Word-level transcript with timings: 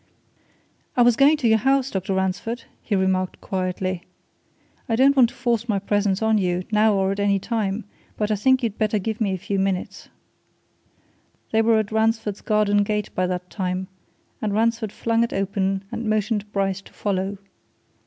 "I 0.97 1.03
was 1.03 1.15
going 1.15 1.37
to 1.37 1.47
your 1.47 1.59
house, 1.59 1.91
Dr. 1.91 2.15
Ransford," 2.15 2.63
he 2.81 2.95
remarked 2.95 3.39
quietly. 3.39 4.05
"I 4.89 4.95
don't 4.95 5.15
want 5.15 5.29
to 5.29 5.35
force 5.35 5.69
my 5.69 5.77
presence 5.77 6.23
on 6.23 6.39
you, 6.39 6.63
now 6.71 6.95
or 6.95 7.11
at 7.11 7.19
any 7.19 7.37
time 7.37 7.83
but 8.17 8.31
I 8.31 8.35
think 8.35 8.63
you'd 8.63 8.79
better 8.79 8.97
give 8.97 9.21
me 9.21 9.31
a 9.35 9.37
few 9.37 9.59
minutes." 9.59 10.09
They 11.51 11.61
were 11.61 11.77
at 11.77 11.91
Ransford's 11.91 12.41
garden 12.41 12.81
gate 12.81 13.13
by 13.13 13.27
that 13.27 13.47
time, 13.51 13.89
and 14.41 14.55
Ransford 14.55 14.91
flung 14.91 15.23
it 15.23 15.33
open 15.33 15.83
and 15.91 16.09
motioned 16.09 16.51
Bryce 16.51 16.81
to 16.81 16.93
follow. 16.93 17.37